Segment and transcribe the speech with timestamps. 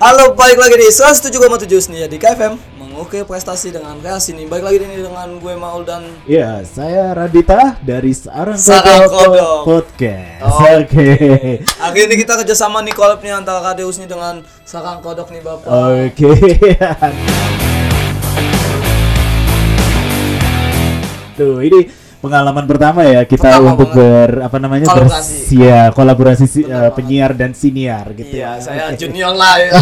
[0.00, 4.80] Halo, balik lagi di 107,7 Senia di KFM Mengukir prestasi dengan kreasi nih Balik lagi
[4.80, 9.68] ini dengan gue Maul dan Ya, saya Radita dari Sarang Sarang Kodok.
[9.68, 10.40] Podcast.
[10.40, 10.80] Oh.
[10.80, 11.60] Oke.
[11.60, 15.44] Hari ini kita kerjasama nih collab nih antara Kak Deus nih dengan Sarang Kodok nih
[15.44, 16.32] Bapak Oke.
[21.36, 24.28] Tuh, ini pengalaman pertama ya kita Pertama untuk banget.
[24.28, 25.32] ber apa namanya Kolaborasi.
[25.40, 26.92] bers- ya, kolaborasi si- banget.
[26.92, 28.60] penyiar dan siniar gitu Iya, ya.
[28.60, 29.00] saya Oke.
[29.00, 29.70] junior lah ya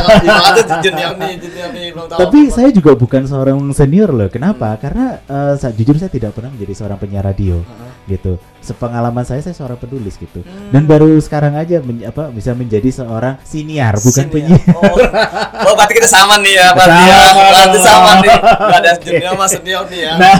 [0.56, 2.55] tuh junior nih, junior nih belum tahu Tapi apa-apa.
[2.55, 4.28] saya juga bukan seorang senior loh.
[4.28, 4.69] Kenapa?
[4.70, 4.80] Hmm.
[4.80, 5.05] Karena
[5.56, 7.92] sa- jujur saya tidak pernah menjadi seorang penyiar radio Heeh.
[8.09, 8.33] gitu.
[8.61, 10.41] Sepengalaman saya saya seorang penulis gitu.
[10.41, 10.71] Hmm.
[10.71, 14.34] Dan baru sekarang aja men- apa bisa menjadi seorang siniar bukan Senior.
[14.34, 14.75] penyiar.
[14.75, 14.97] Oh,
[15.62, 18.37] oh berarti kita sama nih ya berarti ya Berarti sama nih
[18.71, 20.37] Gak ada junior sama senior nih ya Nah.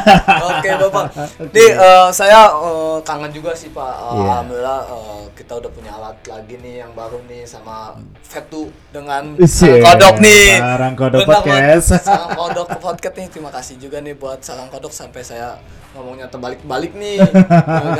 [0.51, 1.05] Oke Bapak
[1.55, 4.23] Nih eh, saya eh, kangen juga sih Pak Eh, Iya.
[4.29, 9.81] Alhamdulillah eh, kita udah punya alat lagi nih yang baru nih sama Fetu dengan Sarang
[9.81, 11.89] Kodok nih Sarang Kodok Benar, Podcast.
[12.05, 15.57] Sarang Kodok Podcast nih Terima kasih juga nih buat Sarang Kodok sampai saya
[15.91, 17.17] ngomongnya terbalik-balik nih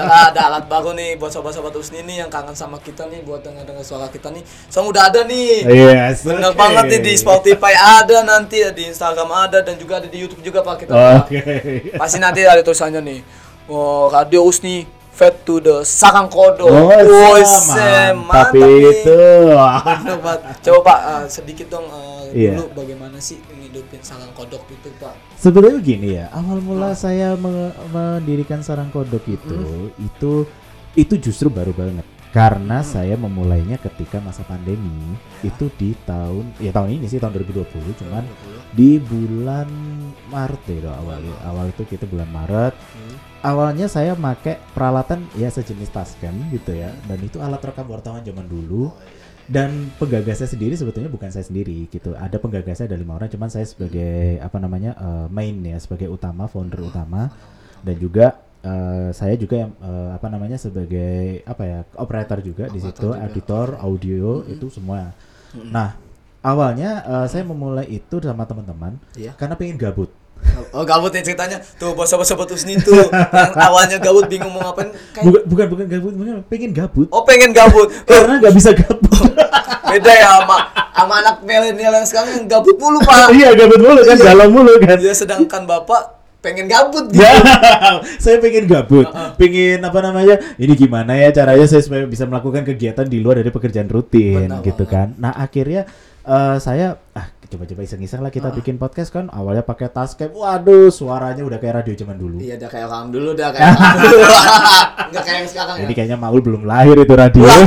[0.09, 3.45] Gara ada alat baru nih buat sobat-sobat Usni nih yang kangen sama kita nih buat
[3.45, 6.25] dengar-dengar suara kita nih Song udah ada nih Yes.
[6.25, 6.57] Bener oke.
[6.57, 10.65] banget nih di Spotify ada nanti di Instagram ada dan juga ada di YouTube juga
[10.65, 10.93] pak kita.
[11.21, 11.41] Oke.
[11.95, 13.21] Pasti nanti ada tulisannya nih.
[13.69, 16.65] Oh, Radio Usni Fed to the Sarang Kodo.
[16.65, 16.89] Oh,
[18.31, 19.03] Tapi nih.
[19.03, 19.19] itu.
[20.63, 22.61] Coba Pak eh, sedikit dong eh, Iya.
[22.61, 25.13] dulu bagaimana sih ngidupin Sarang Kodok itu Pak?
[25.37, 29.61] Sebenarnya gini ya, awal mula saya me- mendirikan sarang kodok itu,
[30.01, 30.33] itu
[30.95, 32.03] itu justru baru banget.
[32.29, 37.65] Karena saya memulainya ketika masa pandemi itu di tahun ya tahun ini sih tahun 2020
[38.05, 38.21] cuman
[38.71, 39.65] di bulan
[40.29, 42.77] Maret deh do, awal awal itu kita bulan Maret.
[42.77, 43.17] Hmm.
[43.39, 48.45] awalnya saya pakai peralatan ya sejenis Tascam gitu ya dan itu alat rekam wartawan zaman
[48.45, 48.93] dulu
[49.49, 52.13] dan penggagasnya sendiri sebetulnya bukan saya sendiri gitu.
[52.13, 56.45] Ada penggagasnya ada lima orang cuman saya sebagai apa namanya eh, main ya sebagai utama
[56.47, 57.33] founder utama.
[57.81, 62.77] Dan juga eh, saya juga yang eh, apa namanya sebagai apa ya operator juga di
[62.77, 63.25] Operator situ juga.
[63.25, 65.17] editor audio itu semua.
[65.57, 66.08] Nah
[66.41, 69.35] awalnya eh, saya memulai itu sama teman-teman Iya.
[69.35, 70.11] karena pengen gabut
[70.71, 74.87] Oh gabut nih ceritanya Tuh buat sobat-sobat Usni tuh Yang awalnya gabut bingung mau ngapain
[75.11, 79.35] kayak- bukan bukan bukan gabut bukan pengen gabut Oh pengen gabut karena nggak bisa gabut
[79.85, 80.59] Beda ya sama
[80.95, 84.25] sama anak milenial yang sekarang yang gabut mulu pak iya gabut mulu kan Iya.
[84.25, 86.03] galau mulu kan Ya sedangkan bapak
[86.39, 87.19] pengen gabut gitu.
[87.19, 87.35] Ya,
[88.23, 90.39] saya pengen gabut, pengen apa namanya?
[90.55, 94.63] Ini gimana ya caranya saya supaya bisa melakukan kegiatan di luar dari pekerjaan rutin, Benar
[94.63, 94.95] gitu banget.
[94.95, 95.09] kan?
[95.19, 95.91] Nah akhirnya
[96.29, 99.33] eh, saya ah coba-coba iseng-iseng lah kita bikin podcast kan.
[99.33, 102.37] Awalnya pakai Tascam, waduh suaranya udah kayak radio zaman dulu.
[102.45, 104.19] Iya, udah kayak orang dulu, udah kayak orang dulu.
[105.09, 105.97] Enggak kayak yang sekarang Jadi ya.
[105.97, 107.45] kayaknya Maul belum lahir itu radio.
[107.49, 107.65] Wah,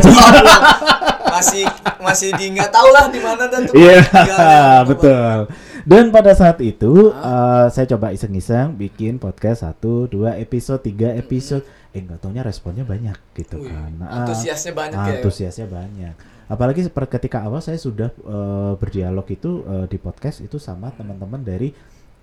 [1.42, 1.66] masih
[1.98, 3.74] masih di nggak tahu lah di mana dan tuh.
[3.74, 4.02] Iya,
[4.90, 5.50] betul.
[5.82, 11.66] Dan pada saat itu eh, saya coba iseng-iseng bikin podcast satu, dua episode, tiga episode.
[11.92, 13.92] Eh nggak taunya responnya banyak gitu Wih, kan.
[14.06, 15.14] Antusiasnya banyak ya.
[15.20, 16.16] Antusiasnya banyak.
[16.52, 21.40] Apalagi seperti ketika awal saya sudah eh, berdialog itu eh, di podcast itu sama teman-teman
[21.40, 21.72] dari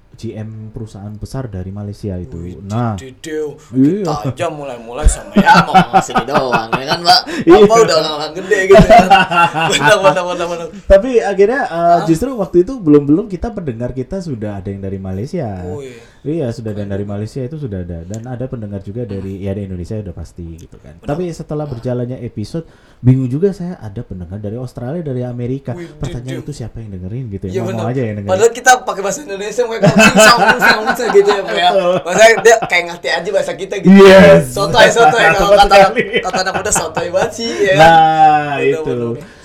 [0.09, 2.41] GM perusahaan besar dari Malaysia itu.
[2.41, 3.61] Wih, nah, Dideu.
[3.77, 4.05] Iya.
[4.05, 7.21] Kita aja mulai-mulai sama ya mau ngasih doang ya kan, Pak.
[7.45, 7.57] Iya.
[7.65, 9.09] Apa udah orang gede gitu kan.
[9.73, 10.67] Benar benar benar benar.
[10.89, 15.65] tapi akhirnya eh, justru waktu itu belum-belum kita pendengar kita sudah ada yang dari Malaysia.
[15.65, 15.93] Wih.
[15.93, 19.71] Iya sudah dan dari Malaysia itu sudah ada dan ada pendengar juga dari ya dari
[19.71, 20.99] Indonesia udah pasti gitu kan.
[20.99, 22.67] Tapi setelah berjalannya episode
[22.99, 25.73] bingung juga saya ada pendengar dari Australia dari Amerika.
[25.79, 27.63] Wih, Pertanyaan itu siapa yang dengerin gitu Iya ya?
[27.63, 27.91] Mau benar.
[27.95, 28.33] aja yang dengerin.
[28.35, 29.87] Padahal kita pakai bahasa Indonesia mereka
[30.19, 31.71] song song gitu ya, Pak ya.
[32.03, 33.95] Maksudnya dia kayak ngerti aja bahasa kita gitu.
[33.95, 34.43] Yes.
[34.51, 35.77] Sotoy sotoy kalau kata
[36.23, 37.77] kata anak muda sotoy banget sih ya.
[37.79, 38.97] Nah Bener, itu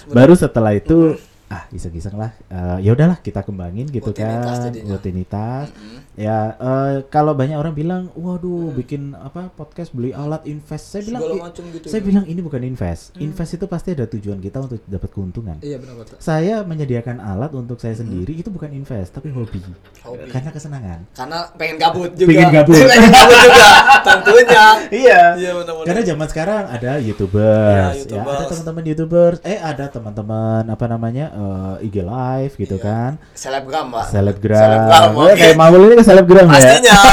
[0.10, 1.16] baru setelah itu
[1.54, 4.90] ah iseng-iseng lah Eh, ya udahlah kita kembangin gitu Rutinitas kan jadinya.
[4.92, 6.00] rutinitas Mm-mm.
[6.16, 11.22] ya eh, kalau banyak orang bilang waduh bikin apa podcast beli alat invest saya bilang
[11.22, 14.40] Segala "I- macam gitu saya ya." bilang ini bukan invest invest itu pasti ada tujuan
[14.40, 16.18] kita untuk dapat keuntungan Iya benar betul.
[16.18, 19.62] saya menyediakan alat untuk saya sendiri itu bukan invest tapi hobi,
[20.02, 20.26] Hobi.
[20.28, 22.30] karena kesenangan Karena pengen gabut juga.
[22.30, 22.78] Pengen gabut.
[22.82, 23.68] pengen gabut juga.
[24.08, 24.66] Tentunya.
[24.92, 28.34] iya Iya benar karena zaman sekarang ada youtubers, Ya, ya, YouTubers.
[28.34, 32.86] ada teman-teman youtubers, eh ada teman-teman apa namanya eh, IG live gitu Iya.
[32.86, 34.06] kan, selebgram, Pak.
[34.10, 35.36] selebgram, Selebgram, Eh, oke.
[35.36, 36.96] kayak Maul ini kan selebgram ya, Pastinya.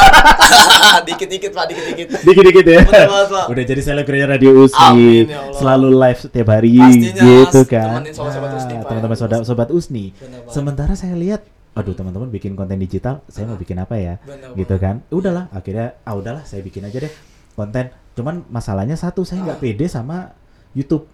[1.02, 2.06] Dikit-dikit, Pak, dikit-dikit.
[2.20, 3.44] dikit-dikit ya, banget, Pak.
[3.46, 5.54] udah jadi selebgramnya Radio Usi, Amin, ya Allah.
[5.54, 9.20] selalu live setiap hari Pastinya, gitu kan, temenin sobat-sobat Usni, Pak, teman-teman ya.
[9.20, 10.52] sobat, sobat Usni, Bener banget.
[10.52, 14.74] sementara saya lihat aduh teman-teman bikin konten digital saya mau bikin apa ya Bener gitu
[14.76, 17.12] kan udahlah akhirnya ah udahlah saya bikin aja deh
[17.52, 19.62] konten cuman masalahnya satu saya nggak Ah.
[19.62, 20.34] pede sama
[20.72, 21.06] YouTube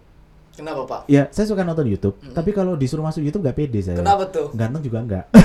[0.57, 1.05] Kenapa pak?
[1.05, 4.01] Ya, saya suka nonton YouTube, tapi kalau disuruh masuk YouTube nggak pede saya.
[4.01, 4.49] Kenapa tuh?
[4.57, 5.29] Ganteng juga enggak.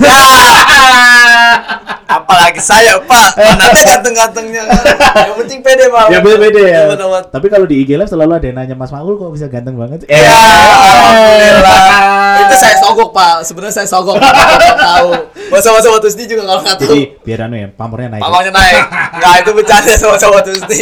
[2.17, 4.81] Apalagi saya pak, mana ada ganteng-gantengnya kan.
[5.29, 6.09] Yang penting pede pak.
[6.09, 6.27] ya ya.
[6.65, 7.29] Iya, bener, Pak.
[7.29, 10.09] Tapi kalau di IG Live selalu ada yang nanya Mas Maul kok bisa ganteng banget.
[10.09, 12.22] Ya, alhamdulillah.
[13.03, 13.37] Sogok pak.
[13.43, 14.15] Sebenarnya saya sogok.
[14.23, 14.35] Pak.
[14.79, 15.11] Tahu.
[15.51, 16.95] Masa-masa waktu ini juga kalau nggak tahu.
[16.95, 18.23] Jadi biar anu ya, pamornya naik.
[18.23, 18.85] Pamangnya naik.
[19.19, 20.81] Nggak itu bercanda sama sama Tusti.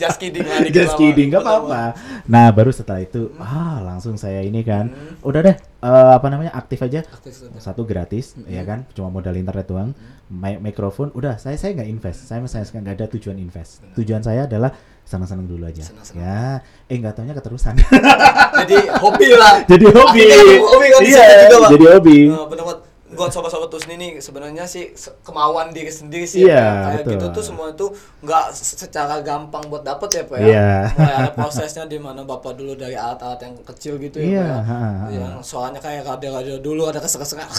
[0.00, 0.58] Just kidding lah.
[0.72, 1.60] Just kidding, gak Bener, Pak.
[1.60, 1.82] apa-apa.
[2.26, 4.90] Nah, baru setelah itu, ah langsung saya ini kan,
[5.20, 7.04] udah deh, eh, apa namanya aktif aja.
[7.04, 7.52] Aktif.
[7.60, 9.92] Satu gratis, ya kan, cuma modal internet doang,
[10.26, 13.84] Mi- mikrofon, udah saya saya nggak invest, saya saya nggak ada tujuan invest.
[13.94, 14.74] Tujuan saya adalah
[15.06, 15.86] senang-senang dulu aja.
[15.86, 16.18] Senang-senang.
[16.18, 17.78] Ya, eh nggak taunya keterusan.
[18.66, 19.62] Jadi hobi lah.
[19.68, 20.22] jadi hobi.
[20.26, 21.70] Akhirnya hobi kan iya, juga, Pak.
[21.76, 22.18] jadi hobi.
[22.26, 22.80] Nah, bener banget.
[23.16, 26.64] Buat sobat-sobat Tusni nih sebenarnya sih kemauan diri sendiri sih Iya, ya.
[26.84, 27.12] Kayak betul.
[27.12, 27.86] gitu tuh semua itu
[28.20, 30.46] nggak se- secara gampang buat dapet ya Pak ya.
[30.46, 30.68] Iya.
[30.92, 34.68] Mulai ada prosesnya di mana Bapak dulu dari alat-alat yang kecil gitu ya Iya, Pak.
[35.08, 35.16] ya.
[35.16, 37.48] Yang soalnya kayak radio-radio dulu ada kesek-keseknya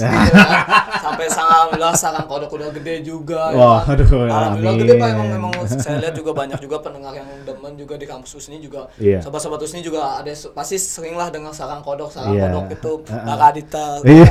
[0.00, 0.62] gitu kan.
[1.00, 3.50] Sampai alhamdulillah sekarang kodok udah gede juga.
[3.50, 3.98] ya Wah, kan.
[3.98, 7.94] aduh, Alhamdulillah gede Pak emang memang saya lihat juga banyak juga pendengar yang demen juga
[7.94, 8.86] di kampus Usni juga.
[8.96, 9.18] Iya.
[9.20, 12.46] Sobat-sobat Usni juga ada pasti sering lah dengar sarang kodok, sarang Iya.
[12.48, 12.92] kodok itu.
[13.02, 14.28] Kakak Adita Iya.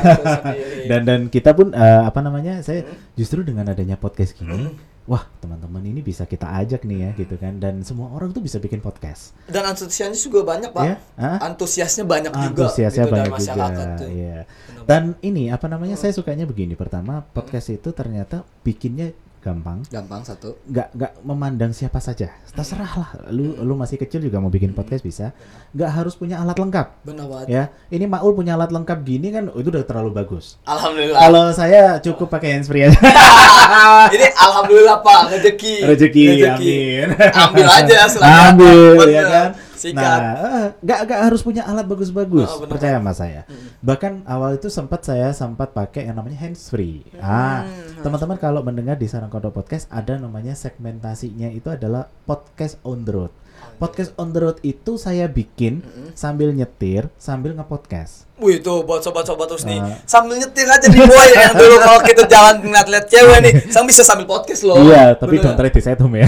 [0.70, 0.88] Sendiri.
[0.88, 2.94] dan dan kita pun eh, apa namanya saya Hmm.
[3.14, 4.70] justru dengan adanya podcast gini
[5.04, 8.58] wah teman-teman ini bisa kita ajak nih ya gitu kan dan semua orang tuh bisa
[8.58, 10.84] bikin podcast Dan antusiasnya juga banyak, Pak.
[10.86, 10.96] Iya.
[11.18, 11.38] Hah?
[11.44, 14.08] Antusiasnya banyak juga antusiasnya gitu dari banyak juga tuh.
[14.08, 14.40] iya
[14.86, 19.80] dan ini apa namanya saya sukanya begini pertama podcast itu ternyata bikinnya gampang.
[19.88, 20.60] Gampang satu.
[20.68, 22.30] nggak nggak memandang siapa saja.
[22.52, 23.10] Terserah lah.
[23.32, 25.32] Lu lu masih kecil juga mau bikin podcast bisa.
[25.72, 27.08] Nggak harus punya alat lengkap.
[27.08, 27.48] Benar banget.
[27.48, 30.60] ya ini Maul punya alat lengkap gini kan itu udah terlalu bagus.
[30.68, 31.20] Alhamdulillah.
[31.20, 33.00] kalau saya cukup pakai handsfree aja.
[34.16, 35.76] Ini alhamdulillah, Pak, rezeki.
[35.86, 37.08] rezeki, amin.
[37.14, 39.14] Ambil aja selama ambil Bener.
[39.14, 39.48] ya kan
[39.80, 39.96] Sikat.
[39.96, 42.72] nah eh, nggak nggak harus punya alat bagus-bagus Oh, bener.
[42.72, 43.42] percaya sama saya.
[43.80, 48.94] Bahkan awal itu sempat saya sempat pakai yang namanya handsfree ah Hmm, teman-teman kalau mendengar
[48.94, 53.32] di sarang kodok podcast ada namanya segmentasinya itu adalah podcast on the road
[53.76, 55.80] podcast on the road itu saya bikin
[56.12, 60.00] sambil nyetir sambil ngepodcast Wih tuh buat sobat-sobat terus nih Ah.
[60.04, 64.00] sambil nyetir aja di boy yang dulu kalau kita jalan ngeliat-liat cewek nih, sang bisa
[64.00, 64.80] sambil podcast loh.
[64.80, 65.44] iya tapi Bener.
[65.46, 66.24] don't try this at home ya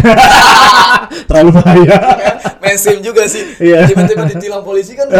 [1.28, 1.98] terlalu bahaya
[2.62, 3.42] mainstream juga sih.
[3.58, 3.84] Iya.
[3.86, 5.08] Tiba-tiba ditilang polisi kan.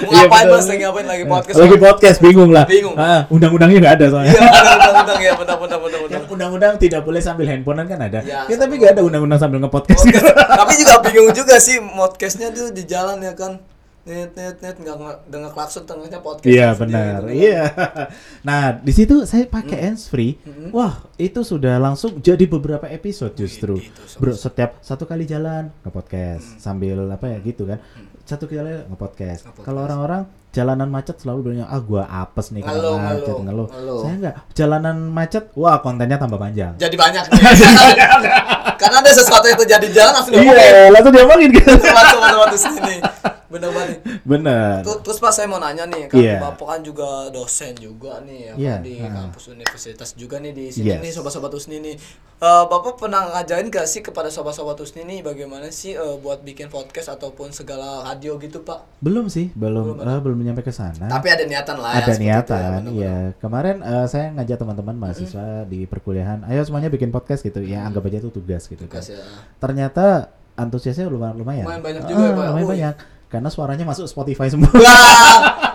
[0.00, 0.64] Mau Iya, ngapain mas?
[0.64, 1.56] Lagi ngapain lagi podcast?
[1.60, 2.96] lagi podcast bingung lah Bingung.
[2.96, 4.40] Ah, undang-undangnya nggak ada soalnya Iya,
[4.72, 6.10] undang-undang ya, benar-benar benar-benar.
[6.10, 9.60] yang undang-undang tidak boleh sambil handphonean kan ada Ya, ya, tapi nggak ada undang-undang sambil
[9.60, 10.24] ngepodcast Podcast.
[10.32, 13.62] Tapi juga bingung juga sih podcastnya tuh di jalan ya kan.
[14.00, 16.48] Net net net nggak dengar klakson tengahnya podcast.
[16.48, 17.36] Iya benar, gitu kan.
[17.36, 17.62] iya.
[18.48, 20.40] Nah di situ saya pakai handsfree,
[20.72, 23.76] wah itu sudah langsung jadi beberapa episode justru.
[23.76, 27.78] itu Bro setiap satu kali jalan nge podcast sambil apa ya gitu kan,
[28.24, 29.44] satu kali nge podcast.
[29.60, 33.68] Kalau orang-orang jalanan macet selalu bilang ah gua apes nih karena macet ngeluh.
[34.02, 36.74] Saya enggak, jalanan macet, wah kontennya tambah panjang.
[36.78, 37.24] Jadi banyak.
[38.80, 40.32] Karena ada sesuatu yang terjadi di jalan langsung.
[40.40, 41.76] Iya, langsung diomongin kan.
[41.76, 42.96] Teman-teman di sini.
[43.50, 43.98] Bener banget.
[44.22, 44.80] Bener.
[44.80, 46.38] Terus, terus Pak saya mau nanya nih, kan Iya.
[46.40, 49.10] Bapak kan juga dosen juga nih ya Iya, kan, di ah.
[49.12, 51.00] kampus universitas juga nih di sini Yes.
[51.00, 51.96] nih sobat-sobat Usni nih.
[52.38, 56.66] Eh, Bapak pernah ngajarin gak sih kepada sobat-sobat Usni nih bagaimana sih eh, buat bikin
[56.66, 58.86] podcast ataupun segala radio gitu Pak?
[58.98, 61.04] Belum sih, belum Belum eh, belum nyampe ke sana.
[61.04, 61.90] Tapi ada niatan lah.
[61.92, 66.62] ada seperti itu ya, niatan iya kemarin eh, saya ngajak teman-teman mahasiswa di perkuliahan ayo
[66.62, 69.20] semuanya bikin podcast gitu ya anggap aja itu tugas gitu kan Tugas ya.
[69.58, 72.44] ternyata antusiasnya lumayan lumayan Lumayan banyak juga ya, Pak.
[72.46, 72.70] lumayan Wih.
[72.70, 72.94] banyak
[73.30, 74.68] karena suaranya masuk Spotify semua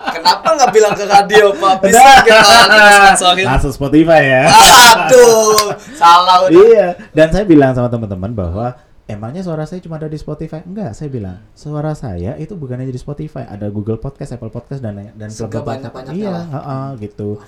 [0.06, 1.74] kenapa nggak bilang ke radio Pak?
[1.82, 3.46] Bisa kita sponsorin.
[3.48, 6.52] masuk Spotify ya Aduh, salah udah.
[6.52, 10.66] iya dan saya bilang sama teman-teman bahwa Emangnya suara saya cuma ada di Spotify?
[10.66, 14.82] Enggak, saya bilang suara saya itu bukan hanya di Spotify, ada Google Podcast, Apple Podcast
[14.82, 16.44] dan dan Segala beberapa- banyak-banyaknya Iya, lah.
[16.50, 17.38] heeh, gitu.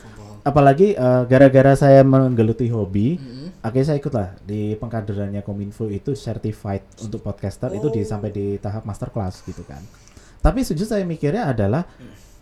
[0.41, 3.48] Apalagi eh, gara-gara saya menggeluti hobi, Mm-mm.
[3.69, 8.09] Akhirnya saya ikut lah di pengkaderannya Kominfo itu certified untuk podcaster itu di Oh.
[8.09, 9.81] sampai di tahap master class gitu kan.
[10.39, 11.85] Tapi sejujur saya mikirnya adalah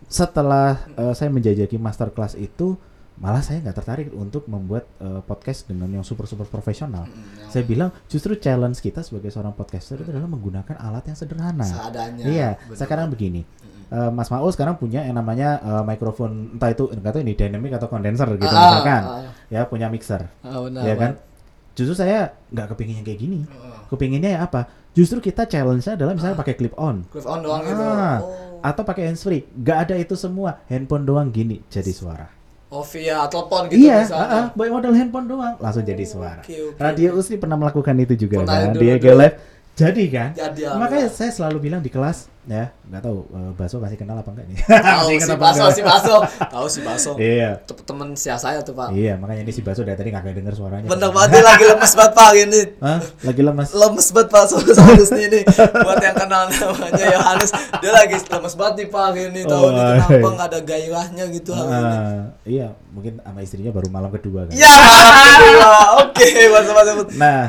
[0.07, 2.77] setelah eh, saya menjajaki master class itu
[3.17, 7.03] malah saya nggak tertarik untuk membuat eh, podcast dengan yang super super profesional.
[7.03, 11.65] Mm, Saya bilang justru challenge kita sebagai seorang podcaster itu adalah menggunakan alat yang sederhana.
[11.65, 12.23] seadanya.
[12.23, 12.77] Iya, Bener.
[12.77, 13.41] sekarang begini.
[13.87, 17.71] Eh, Mas Maul sekarang punya yang namanya eh, mikrofon entah itu entah itu ini dynamic
[17.73, 19.01] atau kondenser gitu Ah, misalkan.
[19.01, 21.11] ah, Ya punya mixer, ah, benar, ya kan?
[21.15, 21.23] Pak.
[21.71, 23.39] Justru saya nggak kepingin yang kayak gini.
[23.47, 24.67] Ah, Kepinginnya ya apa?
[24.91, 27.79] Justru kita challenge-nya adalah misalnya pakai clip on clip on doang gitu.
[27.79, 28.17] Ah.
[28.19, 28.59] Oh.
[28.59, 29.45] atau pakai handsfree.
[29.53, 30.59] Nggak ada itu semua.
[30.67, 32.27] Handphone doang gini jadi suara.
[32.67, 34.27] Oh via telepon gitu iya, misalnya.
[34.27, 36.43] ah, ah, bawa modal handphone doang langsung jadi suara.
[36.43, 38.75] Oke, oke, Radio Usri pernah melakukan itu juga Pernah kan.
[38.75, 39.35] dulu, Di Live
[39.71, 40.29] Jadi kan?
[40.33, 41.13] Jadi, Makanya alhamdulillah.
[41.13, 44.57] saya selalu bilang di kelas ya, nggak tahu eh, Baso masih kenal apa enggak nih?
[44.63, 46.15] Tahu si Baso, si Baso.
[46.25, 47.11] Tahu si Baso.
[47.21, 47.59] Iya.
[47.61, 48.91] Tem- Temen sia saya tuh, Pak.
[48.91, 50.87] Iya, makanya ini si Baso dari tadi nggak denger suaranya.
[50.87, 52.61] Bener banget lagi lemes banget, Pak, ini.
[52.79, 52.99] Hah?
[53.21, 53.67] Lagi lemas.
[53.69, 55.39] lemes banget Pak Soalnya Soalnya ini
[55.77, 59.81] buat yang kenal namanya Yohanes dia lagi lemes banget nih Pak ini tahu Oh, nih
[59.81, 59.91] iya.
[59.99, 64.45] kenapa nggak ada gairahnya gitu hari ini Ah, iya, mungkin sama istrinya baru malam kedua
[64.45, 64.53] kan.
[64.53, 67.43] ya alhamdulillah oke masa masa Nah,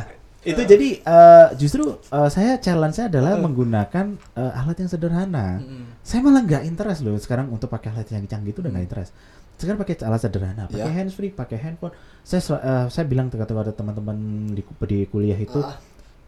[0.49, 5.61] itu jadi eh, justru eh, saya challenge-nya adalah menggunakan eh, alat yang sederhana.
[6.01, 9.13] Saya malah nggak interest loh sekarang untuk pakai alat yang canggih itu udah nggak interest.
[9.59, 10.95] Sekarang pakai alat sederhana, pakai Ya.
[10.95, 11.91] handsfree, pakai handphone.
[12.23, 14.17] Saya eh, saya bilang kepada teman-teman
[14.55, 15.77] di, di kuliah itu, Ah.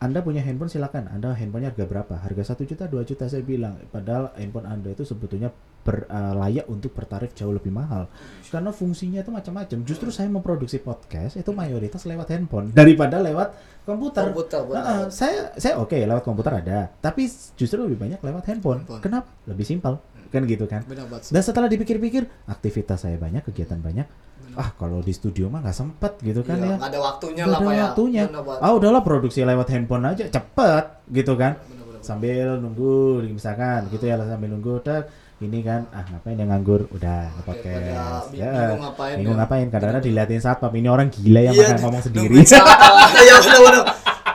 [0.00, 1.12] Anda punya handphone silakan.
[1.12, 2.14] Anda handphonenya harga berapa?
[2.24, 3.76] Harga satu juta, 2 juta saya bilang.
[3.92, 5.52] Padahal handphone Anda itu sebetulnya
[5.84, 8.08] ber, eh, layak untuk bertarif jauh lebih mahal.
[8.48, 9.78] Karena fungsinya itu macam-macam.
[9.84, 13.52] Justru saya memproduksi podcast itu mayoritas lewat handphone daripada lewat
[13.84, 14.32] komputer.
[14.32, 14.82] Komputer, benar.
[14.84, 17.28] Nah, saya saya oke lewat komputer ada, tapi
[17.60, 18.80] justru lebih banyak lewat handphone.
[18.88, 19.02] Handphone.
[19.04, 19.28] Kenapa?
[19.44, 20.00] Lebih simpel.
[20.30, 20.86] Kan gitu kan?
[21.26, 24.06] Dan setelah dipikir-pikir, aktivitas saya banyak, kegiatan banyak.
[24.52, 26.76] Ah, kalau di studio mah nggak sempet gitu kan Iya, ya.
[26.80, 28.22] ada waktunya Nggak lah ada ya waktunya.
[28.58, 31.54] Ah udahlah produksi lewat handphone aja cepet gitu kan.
[31.60, 32.94] Benar, benar, Sambil nunggu
[33.28, 35.06] misalkan gitu ya sambil nunggu tak
[35.38, 37.62] ini kan ah ngapain yang nganggur udah bi-
[38.36, 39.40] ya bingung ngapain bingung ya.
[39.40, 42.34] ngapain kadang-kadang diliatin satpam ini orang gila yang Iya, makan ngomong sendiri.
[43.22, 43.36] Iya.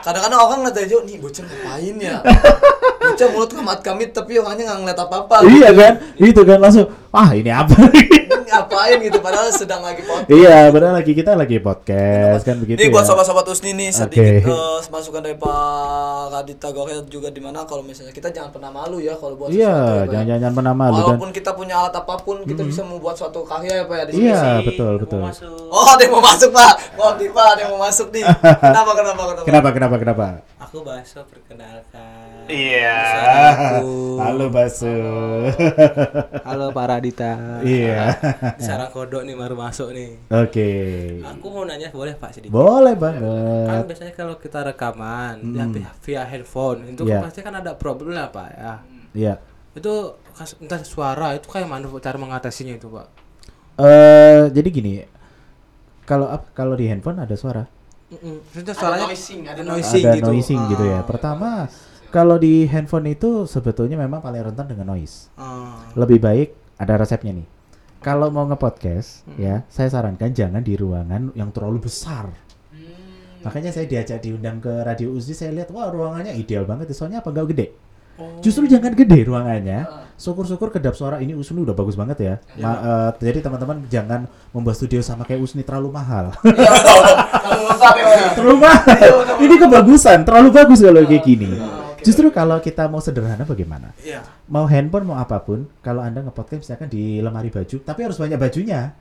[0.00, 2.16] Kadang-kadang orang ngeliat aja, nih bocor ngapain ya?
[3.06, 5.36] Bocor mulut kamat kami tapi orangnya nggak ngeliat apa-apa.
[5.46, 10.30] iya kan itu kan langsung ah ini apa Ini ngapain gitu padahal sedang lagi podcast.
[10.30, 14.22] iya benar lagi kita lagi podcast kan begitu Ini buat ya sobat-sobat Usni nih sedikit
[14.22, 14.54] Oke.
[14.54, 15.56] eh, masukan dari Pak
[16.30, 19.60] Radita Gorel juga di mana kalau misalnya kita jangan pernah malu ya kalau buat sesuatu
[19.60, 20.22] iya ya, ya.
[20.22, 23.42] jangan jangan pernah malu dan Walaupun kita punya alat apa pun kita bisa membuat suatu
[23.42, 24.24] karya ya Pak ya di sini.
[24.28, 25.50] iya betul betul masuk.
[25.66, 26.72] Oh, ada yang mau masuk Pak.
[27.16, 28.24] Di Pak, ada yang mau masuk nih.
[28.66, 29.44] Kenapa kenapa kenapa?
[29.46, 30.26] kenapa kenapa kenapa
[30.66, 32.42] Aku Baso perkenalkan.
[32.50, 34.18] iya Assalamualaikum.
[34.18, 34.96] halo Basu
[36.42, 37.32] Halo Pak Radita.
[37.62, 38.10] iya
[38.58, 40.18] Sarang kodok nih baru masuk nih.
[40.28, 40.70] oke
[41.24, 42.50] Aku mau nanya boleh Pak sedikit?
[42.50, 45.38] boleh Kan banget biasanya kalau kita rekaman
[45.70, 47.14] via, via handphone itu Iya.
[47.16, 48.74] kan pasti kan ada problem lah Pak ya.
[49.14, 49.34] iya
[49.70, 53.06] Itu kas- entah suara itu kayak mana cara mengatasinya itu Pak?
[53.78, 54.92] eh jadi gini
[56.02, 57.62] kalau kalau di handphone ada suara
[58.06, 60.30] Maksudnya suaranya noising, ada noising ada gitu.
[60.30, 61.02] noising gitu ya.
[61.02, 61.66] Ah, pertama
[62.14, 65.26] kalau di handphone itu sebetulnya memang paling rentan dengan noise.
[65.34, 65.82] Ah.
[65.98, 67.48] lebih baik ada resepnya nih.
[67.98, 72.30] Kalau mau ngepodcast ya saya sarankan jangan di ruangan yang terlalu besar.
[73.42, 77.30] Makanya saya diajak diundang ke radio Uzi saya lihat wah ruangannya ideal banget soalnya apa?
[77.30, 77.66] Nggak gede
[78.16, 78.40] Oh.
[78.40, 80.08] Justru jangan gede ruangannya.
[80.16, 82.34] Syukur-syukur kedap suara ini Usni udah bagus banget ya.
[82.56, 84.24] Ma- eh, jadi teman-teman jangan
[84.56, 86.32] membuat studio sama kayak Usni terlalu mahal.
[86.40, 88.28] Kalau lengkap ya ya?
[88.40, 89.08] terlalu mahal.
[89.44, 91.50] ini kebagusan, terlalu bagus kalau kayak gini.
[92.00, 93.92] Justru kalau kita mau sederhana bagaimana?
[94.00, 94.24] Iya.
[94.48, 98.38] Mau handphone mau apa pun, kalau Anda nge-podcast misalkan di lemari baju, tapi harus banyak
[98.38, 98.94] bajunya.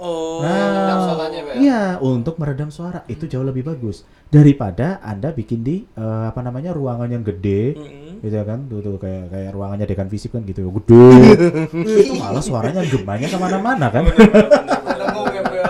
[0.00, 0.40] Oh.
[0.40, 1.54] Nah, ya?
[1.60, 6.72] iya, untuk meredam suara itu jauh lebih bagus daripada Anda bikin di eh, apa namanya
[6.72, 7.99] ruangan yang gede, Mm-mm.
[8.20, 11.08] Gitu ya kan, tuh, tuh kayak kayak ruangannya dekan fisik kan gitu, gede.
[12.04, 14.04] itu malah suaranya gemanya ke mana-mana kan?
[14.06, 15.68] Ya ya.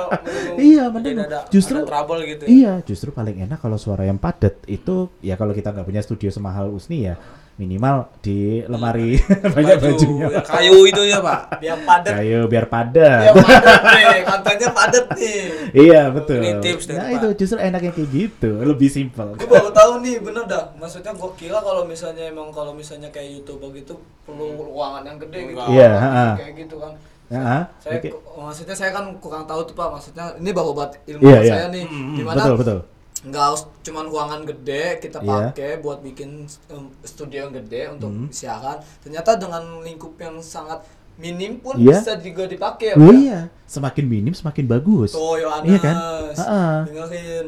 [0.60, 2.44] Iya, mending ada, justru ada trouble gitu.
[2.44, 2.48] ya?
[2.50, 6.28] Iya, justru paling enak kalau suara yang padat itu ya kalau kita nggak punya studio
[6.28, 7.16] semahal Usni ya
[7.60, 9.20] minimal di lemari
[9.54, 10.26] banyak Baju, bajunya.
[10.32, 11.60] ya, kayu itu ya Pak.
[11.60, 12.12] Biar padat.
[12.16, 13.32] Kayu biar Biar padat.
[13.36, 14.20] nih.
[14.24, 15.40] Kontennya padat nih.
[15.76, 16.40] iya betul.
[16.40, 17.16] Ini tips dari nah Pak.
[17.20, 19.36] itu justru enaknya kayak gitu, lebih simpel.
[19.36, 20.72] Gue baru tahu nih, bener dah.
[20.74, 25.52] Maksudnya gue kira kalau misalnya emang kalau misalnya kayak youtuber gitu perlu ruangan yang gede
[25.52, 25.60] gitu.
[25.68, 26.26] Iya, ha-ha.
[26.34, 26.92] Kayak gitu kan.
[27.30, 28.10] Ya, Saya oke.
[28.42, 29.88] maksudnya saya kan kurang tahu tuh Pak.
[29.92, 31.52] Maksudnya ini baru buat ilmu Iya, buat iya.
[31.54, 31.84] saya nih.
[32.16, 32.78] Di mana betul betul.
[33.22, 35.52] Nggak harus cuman ruangan gede kita Iya.
[35.52, 38.28] pakai buat bikin um, studio yang gede untuk Hmm.
[38.30, 38.80] siaran.
[38.98, 40.80] Ternyata dengan lingkup yang sangat
[41.16, 42.00] minim pun Iya.
[42.00, 42.94] bisa juga dipakai ya.
[42.96, 43.12] Oh Pak.
[43.14, 45.12] iya, semakin minim semakin bagus.
[45.12, 45.68] Tuh Yohanes.
[45.68, 45.96] Iya kan?
[46.34, 46.64] Ha-ha.
[46.86, 47.46] Dengerin.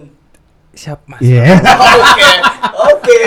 [0.73, 1.21] Siap Mas.
[1.21, 1.45] Iya.
[2.03, 2.31] Oke,
[2.73, 3.23] oke,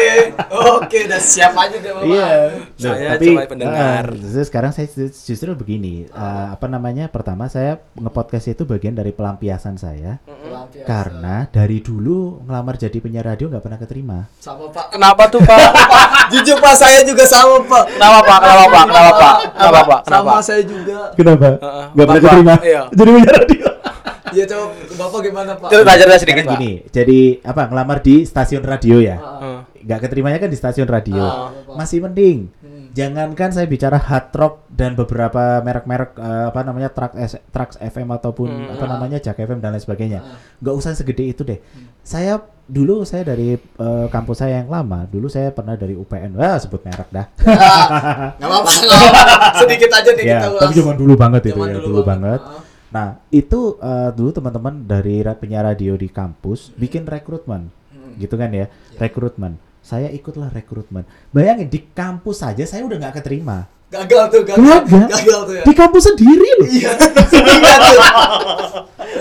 [0.49, 2.07] oke, udah siap aja deh Bapak.
[2.07, 2.27] Iya.
[2.75, 4.05] Loh, Saya tapi cuma pendengar.
[4.15, 7.07] justru sekarang saya ju- justru begini, ah, apa namanya?
[7.07, 10.19] Pertama saya ngepodcast itu bagian dari pelampiasan saya.
[10.23, 10.85] Pelampiasan.
[10.85, 14.19] Karena dari dulu ngelamar jadi penyiar radio nggak pernah keterima.
[14.37, 14.85] sama Pak.
[14.91, 15.59] Kenapa tuh Pak?
[16.33, 17.83] Jujur Pak, saya juga sama Pak.
[17.91, 18.39] Kenapa Pak?
[18.41, 18.85] Kenapa Pak?
[18.85, 19.35] Kenapa Pak?
[19.53, 19.99] Kenapa Pak?
[20.03, 20.29] Kenapa?
[20.31, 20.99] Sama saya juga.
[21.13, 21.47] Kenapa?
[21.93, 22.55] Nggak pernah keterima.
[22.61, 22.81] iya.
[22.89, 23.67] Jadi penyiar radio.
[24.35, 24.65] Iya coba
[24.97, 25.69] Bapak gimana Pak?
[25.69, 26.55] Cerita cerita sedikit Karena Pak.
[26.55, 29.15] gini, jadi apa ngelamar di stasiun radio ya?
[29.15, 29.57] Heeh.
[29.81, 31.21] Nggak keterimanya kan di stasiun radio.
[31.21, 31.49] Ah.
[31.73, 32.51] Masih mending.
[32.57, 32.73] Hmm.
[32.91, 38.07] Jangankan saya bicara hard rock dan beberapa merek-merek eh, apa namanya Trax S- Trax FM
[38.09, 38.73] ataupun Hmm.
[38.73, 40.19] apa namanya Jak FM dan lain sebagainya.
[40.57, 41.59] Nggak usah segede itu deh.
[42.01, 46.33] Saya dulu saya dari eh, kampus saya yang lama, dulu saya pernah dari UPN.
[46.33, 47.25] Wah, sebut merek dah.
[48.33, 48.71] Nggak apa-apa.
[49.61, 50.77] Sedikit aja nih ya, kita tapi ulas.
[50.77, 52.41] zaman dulu banget itu Zaman ya, dulu dulu, banget.
[52.41, 52.64] banget.
[52.95, 53.03] Ah.
[53.03, 57.67] Nah, itu eh, dulu teman-teman dari penyiar radio di kampus bikin rekrutmen.
[57.91, 58.15] Hmm.
[58.15, 58.71] Gitu kan Iya.
[58.71, 59.59] ya, rekrutmen.
[59.83, 61.03] Saya ikutlah rekrutmen.
[61.35, 63.67] Bayangin di kampus saja saya udah nggak keterima.
[63.91, 64.63] Gagal tuh, gagal.
[64.63, 65.07] Gagal.
[65.11, 65.63] Gagal tuh ya.
[65.67, 66.67] Di kampus sendiri loh.
[66.71, 67.95] Iya, iya tuh.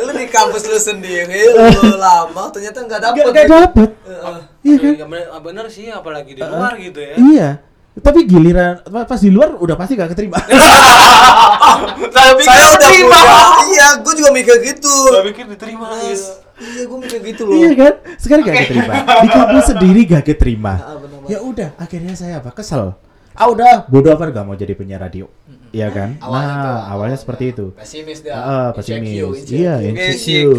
[0.07, 3.23] Lu di kampus lu sendiri, lu lama, ternyata nggak dapet.
[3.23, 3.90] Nggak nggak dapet.
[4.09, 4.38] Heeh.
[4.64, 4.93] Iya kan?
[4.97, 7.14] Ya, bener, bener sih apalagi di luar gitu ya.
[7.19, 7.50] Iya.
[7.95, 10.39] Tapi giliran pas di luar udah pasti gak keterima.
[12.15, 13.23] Saya Saya udah punya.
[13.71, 14.95] Iya, gue juga mikir gitu.
[15.11, 16.27] Saya pikir diterima Iya, gitu.
[16.59, 17.55] iya gue mikir gitu loh.
[17.55, 17.95] iya kan?
[18.19, 18.95] Sekarang gak keterima.
[19.23, 20.75] Di kampus sendiri gak keterima.
[20.75, 20.97] Ah.
[21.27, 22.51] Ya udah, akhirnya saya apa?
[22.51, 22.95] Kesel.
[23.35, 25.26] Ah udah, bodoh apa gak mau jadi penyiar radio.
[25.75, 26.14] Iya kan?
[26.23, 27.67] Awalnya tuh, nah, awalnya seperti itu.
[27.75, 28.38] Pesimis dia.
[28.38, 29.50] Insecure, pesimis.
[29.50, 30.55] Iya, insecure.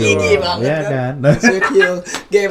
[0.59, 1.13] Iya kan.
[1.23, 1.31] kan?
[1.39, 1.97] Insecure.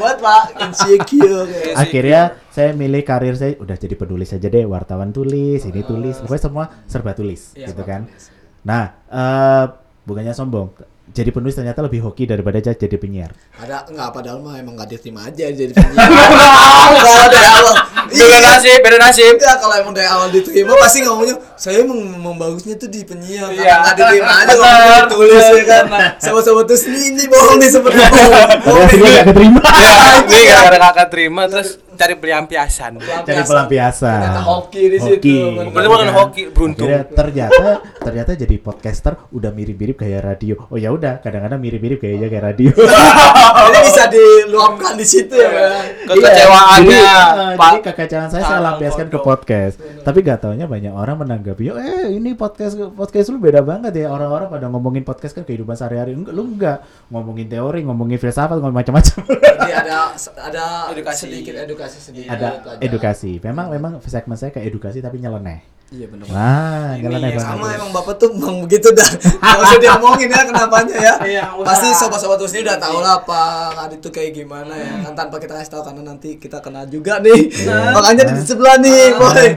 [0.01, 0.45] Banget, Pak.
[0.65, 1.45] Insecure.
[1.85, 6.43] akhirnya saya milih karir saya udah jadi penulis aja deh wartawan tulis ini tulis pokoknya
[6.47, 8.31] semua serba tulis Iya, gitu kan tulis.
[8.63, 9.65] nah eh
[10.07, 10.71] bukannya sombong
[11.11, 15.27] jadi penulis ternyata lebih hoki daripada jadi penyiar Ada enggak padahal mah emang enggak diterima
[15.27, 15.99] aja jadi penyiar.
[15.99, 17.75] Kalau dari awal.
[18.17, 18.39] Beda Iya.
[18.47, 19.35] nasib, beda nasib.
[19.35, 23.49] Enggak kalau emang dari awal diterima pasti ngomongnya saya emang, emang bagusnya tuh di penyiar
[23.49, 23.59] Iya.
[23.59, 24.59] karena enggak diterima aja Benar.
[24.71, 25.85] ngomongnya tulis ya kan.
[26.17, 28.09] Sama-sama terus ini ini bohong nih sebenarnya.
[28.09, 29.13] tapi Bohong hasilnya nih.
[29.13, 29.93] gak keterima Ya,
[30.23, 32.93] ini gara-gara kakak terima terus cari pelampiasan.
[32.99, 35.15] cari pelampiasan Ternyata hoki di situ.
[35.17, 35.37] Hoki.
[35.51, 35.71] bener.
[35.71, 36.87] Berarti bukan hoki, beruntung.
[36.87, 42.29] Akhirnya ternyata ternyata jadi podcaster udah mirip-mirip kayak radio oh ya udah kadang-kadang mirip-mirip kayaknya
[42.29, 42.71] kayak radio
[43.65, 45.49] Jadi bisa diluapkan di situ ya.
[45.49, 45.85] Bang.
[46.07, 47.65] Kekecewaannya, Iya, jadi, Pak.
[47.65, 49.75] jadi kekecewaan saya saya lampiaskan ke podcast.
[50.03, 54.11] Tapi gak taunya banyak orang menanggapi, "Yo, eh ini podcast podcast lu beda banget ya.
[54.11, 56.13] Orang-orang pada ngomongin podcast kan kehidupan sehari-hari.
[56.13, 59.17] Enggak, lu enggak ngomongin teori, ngomongin filsafat, ngomong macam-macam.
[59.25, 61.21] Jadi ada ada Edukasi.
[61.25, 62.31] sedikit edukasi sedikit.
[62.33, 62.83] Ada pelajaran.
[62.85, 63.33] edukasi.
[63.43, 65.61] Memang memang segmen saya kayak edukasi tapi nyeleneh.
[65.95, 66.27] Iya benar.
[66.27, 67.55] Nah, Ini nyeleneh yang banget.
[67.55, 69.07] Sama emang bapak tuh emang begitu dah.
[69.45, 71.15] Gak usah diomongin ya kenapanya ya.
[71.23, 71.43] Iya.
[71.63, 75.07] Pasti sobat-sobat terus ini udah tahu lah Pak Adit tuh kayak gimana ya.
[75.07, 77.41] Kan tanpa kita kasih tahu karena nanti kita kena juga nih.
[77.47, 77.95] Iya.
[77.95, 79.49] Makanya di sebelah nih, boy.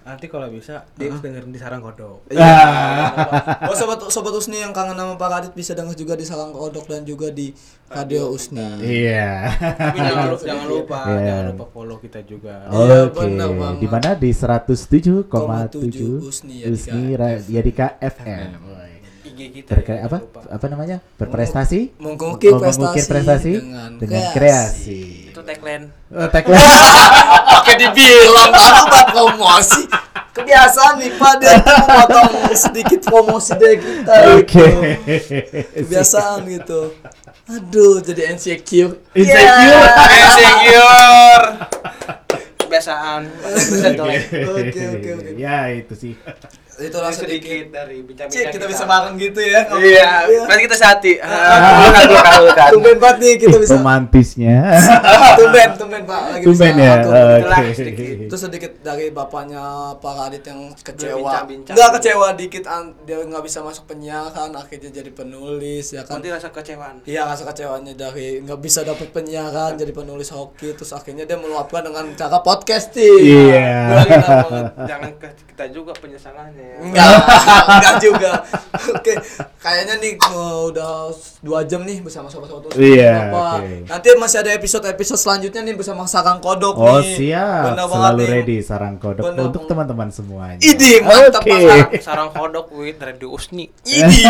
[0.00, 2.26] Nanti kalau bisa dia dengerin di sarang kodok.
[2.26, 2.54] Iya.
[3.66, 6.90] Oh sobat sobat Usni yang kangen sama Pak Adit bisa denger juga di Salang Kodok
[6.90, 7.54] dan juga di
[7.86, 8.58] Radio Usni.
[8.82, 9.54] Iya.
[9.54, 11.22] Tapi jangan lupa, jangan lupa, Iya.
[11.22, 12.66] jangan lupa follow kita juga.
[12.66, 18.48] Iya, Oke, di mana di 107,7 Usni Yadika Usni Ra- Yadika FM.
[19.20, 19.72] IG kita.
[19.72, 20.18] Berkre- ya, apa?
[20.20, 20.40] lupa.
[20.48, 20.96] Apa namanya?
[21.16, 21.80] Berprestasi?
[21.96, 24.36] Mengukir mengukir prestasi, prestasi dengan dengan, kreasi.
[24.36, 25.00] kreasi.
[25.32, 25.84] Itu tagline.
[26.12, 26.60] Oh, tagline.
[27.56, 29.82] Pakai dibilang apa buat promosi.
[30.30, 34.14] Kebiasaan nih Pak dia tuh potong sedikit promosi dari kita.
[34.38, 34.62] Oke.
[34.62, 35.84] gitu.
[35.84, 36.80] Kebiasaan gitu.
[37.50, 38.94] Aduh, jadi insecure.
[39.10, 39.34] Insecure.
[39.34, 40.14] Yeah.
[40.22, 41.29] Insecure.
[42.80, 43.22] Kebiasaan.
[44.00, 45.30] Oke, oke, oke.
[45.36, 46.14] Ya, itu sih.
[46.82, 47.66] Itulah sedikit sedikit.
[47.70, 49.60] dari bincang-bincang Cik, kita bisa bareng gitu ya.
[49.70, 50.08] Iya,
[50.44, 51.12] berarti kita sehati.
[51.22, 52.68] Ah, Bukan, bukan, bukan.
[52.70, 53.74] Tumben banget nih kita bisa.
[53.76, 54.56] Romantisnya.
[55.38, 56.20] Tumben, tumben Pak.
[56.30, 56.94] Lagi Tumben bisa ya.
[57.00, 57.72] Oke.
[57.72, 58.06] sedikit.
[58.22, 59.62] itu sedikit dari bapaknya
[59.96, 65.10] Pak Radit yang kecewa nggak kecewa dikit an- dia nggak bisa masuk penyiaran akhirnya jadi
[65.10, 67.02] penulis ya kan Nanti rasa kecewaan.
[67.02, 71.82] Iya rasa kecewaannya dari nggak bisa dapat penyiaran jadi penulis hoki terus akhirnya dia meluapkan
[71.82, 74.06] dengan cara podcasting Iya.
[74.06, 74.66] Banget.
[74.86, 76.69] Jangan kita juga penyesalannya ya.
[76.80, 77.12] Enggak,
[77.68, 78.32] enggak juga.
[78.90, 79.12] Oke,
[79.58, 82.80] kayaknya nih uh, udah dua jam nih bersama sobat-sobat terus.
[82.80, 83.84] Iya, oke.
[83.84, 87.16] Nanti masih ada episode-episode selanjutnya nih bersama Sarang Kodok Oh nih.
[87.28, 88.28] siap, Bener selalu nih.
[88.32, 90.56] ready sarang kodok Bener untuk teman-teman semuanya.
[90.58, 91.52] Idi, mantap Oke.
[91.52, 92.00] banget.
[92.08, 93.68] Sarang kodok with Radio Usni.
[93.82, 94.24] Idi.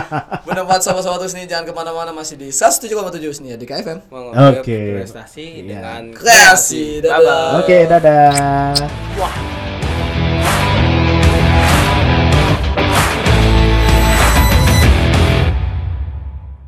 [0.46, 2.94] Bener banget sobat-sobat terus nih jangan ke mana-mana masih di 107,7
[3.26, 4.06] Usni ya di KFM.
[4.12, 4.80] Oke.
[4.96, 5.66] prestasi Iya.
[5.66, 7.58] dengan Kreasi, dadah.
[7.58, 8.70] Oke, dadah.
[9.18, 9.65] Wah.